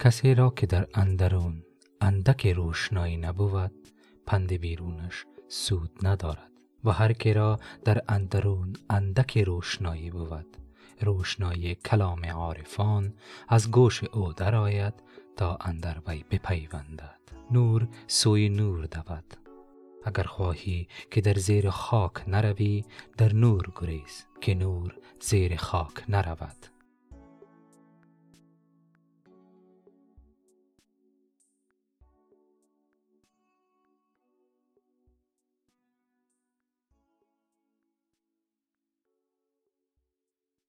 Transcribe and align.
کسی 0.00 0.34
را 0.34 0.50
که 0.50 0.66
در 0.66 0.86
اندرون 0.94 1.62
اندک 2.00 2.46
روشنایی 2.46 3.16
نبود 3.16 3.72
پند 4.26 4.52
بیرونش 4.52 5.24
سود 5.48 5.90
ندارد 6.02 6.50
و 6.84 6.90
هر 6.90 7.12
که 7.12 7.32
را 7.32 7.58
در 7.84 8.02
اندرون 8.08 8.72
اندک 8.90 9.38
روشنایی 9.38 10.10
بود 10.10 10.56
روشنایی 11.00 11.74
کلام 11.74 12.24
عارفان 12.24 13.14
از 13.48 13.70
گوش 13.70 14.04
او 14.04 14.32
درآید 14.32 14.94
تا 15.36 15.58
اندر 15.60 15.96
وی 16.06 16.24
بپیوندد. 16.30 17.20
نور 17.50 17.88
سوی 18.06 18.48
نور 18.48 18.86
دود. 18.86 19.34
اگر 20.04 20.22
خواهی 20.22 20.88
که 21.10 21.20
در 21.20 21.34
زیر 21.34 21.70
خاک 21.70 22.28
نروی 22.28 22.84
در 23.18 23.32
نور 23.32 23.72
گریز 23.80 24.26
که 24.40 24.54
نور 24.54 24.98
زیر 25.20 25.56
خاک 25.56 26.04
نرود. 26.08 26.79